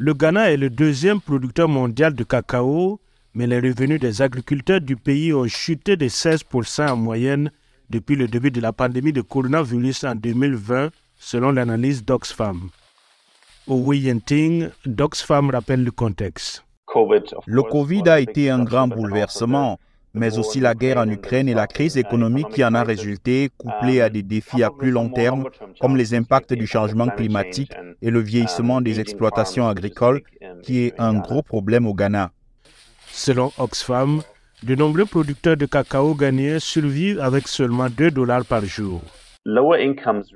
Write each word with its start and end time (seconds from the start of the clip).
Le 0.00 0.14
Ghana 0.14 0.52
est 0.52 0.56
le 0.56 0.70
deuxième 0.70 1.20
producteur 1.20 1.68
mondial 1.68 2.14
de 2.14 2.22
cacao, 2.22 3.00
mais 3.34 3.48
les 3.48 3.58
revenus 3.58 3.98
des 3.98 4.22
agriculteurs 4.22 4.80
du 4.80 4.94
pays 4.94 5.32
ont 5.32 5.48
chuté 5.48 5.96
de 5.96 6.06
16% 6.06 6.90
en 6.90 6.96
moyenne 6.96 7.50
depuis 7.90 8.14
le 8.14 8.28
début 8.28 8.52
de 8.52 8.60
la 8.60 8.72
pandémie 8.72 9.12
de 9.12 9.22
coronavirus 9.22 10.04
en 10.04 10.14
2020, 10.14 10.90
selon 11.16 11.50
l'analyse 11.50 12.04
d'Oxfam. 12.04 12.70
Au 13.66 13.92
Yenting, 13.92 14.68
d'Oxfam 14.86 15.50
rappelle 15.50 15.82
le 15.82 15.90
contexte. 15.90 16.64
Le 17.46 17.62
Covid 17.64 18.08
a 18.08 18.20
été 18.20 18.50
un 18.50 18.62
grand 18.62 18.86
bouleversement, 18.86 19.80
mais 20.14 20.38
aussi 20.38 20.60
la 20.60 20.74
guerre 20.74 20.98
en 20.98 21.08
Ukraine 21.08 21.48
et 21.48 21.54
la 21.54 21.66
crise 21.66 21.96
économique 21.96 22.48
qui 22.48 22.64
en 22.64 22.74
a 22.74 22.82
résulté, 22.82 23.50
couplée 23.56 24.00
à 24.00 24.08
des 24.08 24.22
défis 24.22 24.62
à 24.62 24.70
plus 24.70 24.90
long 24.90 25.08
terme, 25.08 25.44
comme 25.80 25.96
les 25.96 26.14
impacts 26.14 26.52
du 26.52 26.66
changement 26.66 27.08
climatique 27.08 27.72
et 28.02 28.10
le 28.10 28.20
vieillissement 28.20 28.80
des 28.80 29.00
exploitations 29.00 29.68
agricoles, 29.68 30.22
qui 30.62 30.84
est 30.84 30.94
un 30.98 31.14
gros 31.14 31.42
problème 31.42 31.86
au 31.86 31.94
Ghana. 31.94 32.30
Selon 33.10 33.52
Oxfam, 33.58 34.22
de 34.62 34.74
nombreux 34.74 35.06
producteurs 35.06 35.56
de 35.56 35.66
cacao 35.66 36.14
ghanéens 36.14 36.58
survivent 36.58 37.20
avec 37.20 37.46
seulement 37.48 37.88
2 37.88 38.10
dollars 38.10 38.44
par 38.44 38.64
jour. 38.64 39.02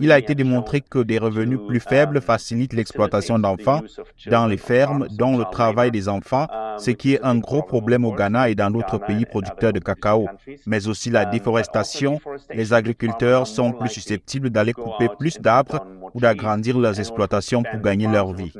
Il 0.00 0.10
a 0.10 0.18
été 0.18 0.34
démontré 0.34 0.80
que 0.80 0.98
des 0.98 1.18
revenus 1.18 1.60
plus 1.68 1.78
faibles 1.78 2.20
facilitent 2.20 2.72
l'exploitation 2.72 3.38
d'enfants 3.38 3.82
dans 4.26 4.46
les 4.46 4.56
fermes, 4.56 5.06
dont 5.16 5.38
le 5.38 5.44
travail 5.44 5.92
des 5.92 6.08
enfants, 6.08 6.48
ce 6.78 6.90
qui 6.90 7.14
est 7.14 7.22
un 7.22 7.38
gros 7.38 7.62
problème 7.62 8.04
au 8.04 8.12
Ghana 8.12 8.50
et 8.50 8.56
dans 8.56 8.70
d'autres 8.70 8.98
pays 8.98 9.24
producteurs 9.24 9.72
de 9.72 9.78
cacao. 9.78 10.26
Mais 10.66 10.88
aussi 10.88 11.10
la 11.10 11.24
déforestation. 11.24 12.18
Les 12.52 12.72
agriculteurs 12.72 13.46
sont 13.46 13.72
plus 13.72 13.90
susceptibles 13.90 14.50
d'aller 14.50 14.72
couper 14.72 15.08
plus 15.18 15.38
d'arbres 15.38 15.86
ou 16.14 16.20
d'agrandir 16.20 16.76
leurs 16.76 16.98
exploitations 16.98 17.62
pour 17.62 17.80
gagner 17.80 18.08
leur 18.08 18.32
vie. 18.32 18.52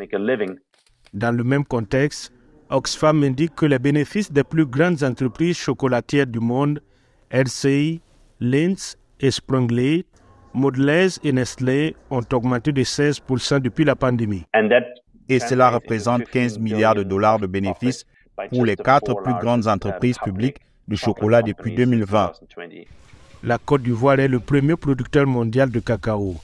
Dans 1.13 1.35
le 1.35 1.43
même 1.43 1.65
contexte, 1.65 2.33
Oxfam 2.71 3.23
indique 3.25 3.55
que 3.55 3.67
les 3.67 3.79
bénéfices 3.79 4.31
des 4.31 4.45
plus 4.45 4.67
grandes 4.67 5.03
entreprises 5.03 5.57
chocolatières 5.57 6.27
du 6.27 6.41
monde, 6.41 6.81
RCI, 7.31 8.01
Lindt 8.41 8.97
et 9.21 9.31
Sprungly, 9.31 10.05
Mondelez 10.57 11.19
et 11.23 11.33
Nestlé 11.33 11.95
ont 12.11 12.23
augmenté 12.33 12.73
de 12.73 12.83
16% 12.83 13.61
depuis 13.61 13.85
la 13.85 13.95
pandémie. 13.95 14.45
Et 15.29 15.39
cela 15.39 15.69
représente 15.69 16.25
15 16.25 16.59
milliards 16.59 16.95
de 16.95 17.03
dollars 17.03 17.39
de 17.39 17.47
bénéfices 17.47 18.07
pour 18.51 18.65
les 18.65 18.75
quatre 18.75 19.15
plus 19.23 19.35
grandes 19.35 19.67
entreprises 19.69 20.17
publiques 20.17 20.57
du 20.89 20.97
chocolat 20.97 21.43
depuis 21.43 21.75
2020. 21.75 22.33
La 23.43 23.59
Côte 23.59 23.83
d'Ivoire 23.83 24.19
est 24.19 24.29
le 24.29 24.41
premier 24.41 24.77
producteur 24.77 25.27
mondial 25.27 25.69
de 25.69 25.79
cacao. 25.79 26.37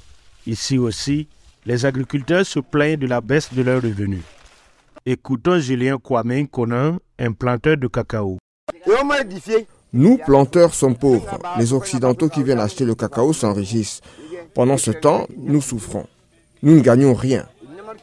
Ici 0.47 0.77
aussi, 0.77 1.27
les 1.65 1.87
agriculteurs 1.87 2.45
se 2.45 2.61
plaignent 2.61 2.99
de 2.99 3.07
la 3.07 3.23
baisse 3.23 3.55
de 3.55 3.63
leurs 3.63 3.81
revenus. 3.83 4.25
Écoutons 5.07 5.59
Julien 5.59 5.97
Kwame 5.97 6.47
Conan, 6.49 6.99
un 7.19 7.33
planteur 7.33 7.79
de 7.79 7.87
cacao. 7.89 8.37
Nous, 9.95 10.17
planteurs, 10.17 10.73
sommes 10.73 10.97
pauvres. 10.97 11.39
Les 11.59 11.75
Occidentaux 11.75 12.31
qui 12.31 12.43
viennent 12.43 12.61
acheter 12.61 12.85
le 12.87 12.95
cacao 12.95 13.33
s'enrichissent. 13.33 14.01
Pendant 14.55 14.79
ce 14.79 14.91
temps, 14.91 15.27
nous 15.37 15.61
souffrons. 15.61 16.07
Nous 16.63 16.77
ne 16.77 16.81
gagnons 16.81 17.13
rien. 17.13 17.47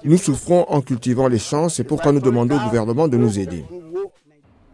Nous 0.03 0.17
souffrons 0.17 0.65
en 0.69 0.81
cultivant 0.81 1.27
les 1.27 1.39
champs, 1.39 1.67
c'est 1.67 1.83
pourquoi 1.83 2.11
nous 2.11 2.19
demandons 2.19 2.57
au 2.57 2.63
gouvernement 2.63 3.07
de 3.07 3.17
nous 3.17 3.39
aider. 3.39 3.65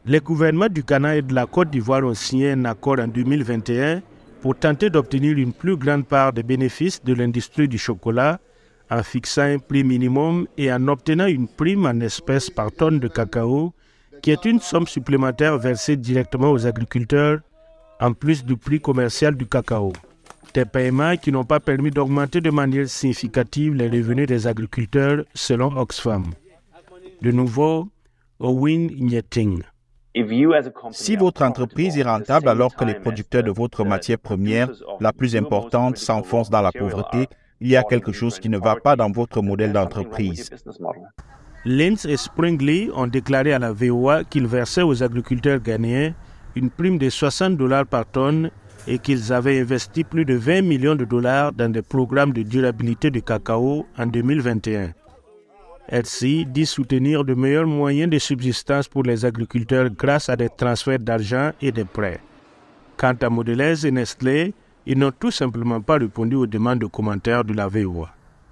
Les 0.05 0.19
gouvernements 0.19 0.67
du 0.67 0.83
Ghana 0.83 1.15
et 1.15 1.21
de 1.21 1.33
la 1.33 1.45
Côte 1.45 1.69
d'Ivoire 1.69 2.03
ont 2.03 2.13
signé 2.13 2.51
un 2.51 2.65
accord 2.65 2.99
en 2.99 3.07
2021 3.07 4.01
pour 4.41 4.55
tenter 4.55 4.89
d'obtenir 4.89 5.37
une 5.37 5.53
plus 5.53 5.77
grande 5.77 6.05
part 6.05 6.33
des 6.33 6.43
bénéfices 6.43 7.03
de 7.03 7.13
l'industrie 7.13 7.67
du 7.67 7.77
chocolat 7.77 8.39
en 8.91 9.01
fixant 9.01 9.41
un 9.43 9.57
prix 9.57 9.83
minimum 9.83 10.47
et 10.57 10.71
en 10.71 10.87
obtenant 10.89 11.25
une 11.25 11.47
prime 11.47 11.85
en 11.85 11.99
espèces 12.01 12.49
par 12.49 12.71
tonne 12.71 12.99
de 12.99 13.07
cacao, 13.07 13.73
qui 14.25 14.31
est 14.31 14.45
une 14.45 14.59
somme 14.59 14.87
supplémentaire 14.87 15.55
versée 15.59 15.97
directement 15.97 16.49
aux 16.49 16.65
agriculteurs 16.65 17.41
en 17.99 18.11
plus 18.11 18.43
du 18.43 18.57
prix 18.57 18.81
commercial 18.81 19.35
du 19.35 19.45
cacao. 19.45 19.93
Des 20.55 20.65
paiements 20.65 21.15
qui 21.15 21.31
n'ont 21.31 21.43
pas 21.43 21.59
permis 21.59 21.91
d'augmenter 21.91 22.41
de 22.41 22.49
manière 22.49 22.89
significative 22.89 23.75
les 23.75 23.87
revenus 23.87 24.25
des 24.25 24.47
agriculteurs 24.47 25.25
selon 25.35 25.77
Oxfam. 25.77 26.23
De 27.21 27.29
nouveau, 27.29 27.87
Owen 28.39 28.89
Nyeting. 28.97 29.61
Si 30.89 31.15
votre 31.17 31.43
entreprise 31.43 31.95
est 31.95 32.01
rentable 32.01 32.49
alors 32.49 32.75
que 32.75 32.83
les 32.83 32.95
producteurs 32.95 33.43
de 33.43 33.51
votre 33.51 33.85
matière 33.85 34.17
première, 34.17 34.71
la 35.01 35.13
plus 35.13 35.35
importante, 35.35 35.97
s'enfoncent 35.97 36.49
dans 36.49 36.63
la 36.63 36.71
pauvreté, 36.71 37.27
il 37.59 37.67
y 37.67 37.75
a 37.75 37.83
quelque 37.83 38.11
chose 38.11 38.39
qui 38.39 38.49
ne 38.49 38.57
va 38.57 38.75
pas 38.75 38.95
dans 38.95 39.11
votre 39.11 39.43
modèle 39.43 39.71
d'entreprise. 39.71 40.49
Linz 41.67 42.05
et 42.05 42.15
Springley 42.17 42.91
ont 42.93 43.07
déclaré 43.07 43.51
à 43.51 43.57
la 43.57 43.71
VOA 43.71 44.23
qu'ils 44.23 44.45
versaient 44.45 44.83
aux 44.83 45.01
agriculteurs 45.01 45.59
ghanéens 45.59 46.13
une 46.55 46.69
prime 46.69 46.99
de 46.99 47.09
60 47.09 47.57
dollars 47.57 47.87
par 47.87 48.05
tonne 48.05 48.51
et 48.87 48.99
qu'ils 48.99 49.33
avaient 49.33 49.59
investi 49.59 50.03
plus 50.03 50.25
de 50.25 50.35
20 50.35 50.61
millions 50.61 50.93
de 50.93 51.05
dollars 51.05 51.51
dans 51.53 51.71
des 51.71 51.81
programmes 51.81 52.33
de 52.33 52.43
durabilité 52.43 53.09
de 53.09 53.19
cacao 53.19 53.87
en 53.97 54.05
2021. 54.05 54.93
RC 55.89 56.45
dit 56.45 56.67
soutenir 56.67 57.23
de 57.23 57.33
meilleurs 57.33 57.65
moyens 57.65 58.11
de 58.11 58.19
subsistance 58.19 58.87
pour 58.87 59.01
les 59.01 59.25
agriculteurs 59.25 59.89
grâce 59.89 60.29
à 60.29 60.35
des 60.35 60.49
transferts 60.49 60.99
d'argent 60.99 61.51
et 61.61 61.71
des 61.71 61.85
prêts. 61.85 62.19
Quant 62.95 63.15
à 63.19 63.29
Mondelez 63.29 63.87
et 63.87 63.91
Nestlé, 63.91 64.53
ils 64.85 64.97
n'ont 64.97 65.11
tout 65.11 65.31
simplement 65.31 65.81
pas 65.81 65.97
répondu 65.97 66.35
aux 66.35 66.47
demandes 66.47 66.79
de 66.79 66.85
commentaires 66.85 67.43
de 67.43 67.53
la 67.53 67.67
VOA. 67.67 68.14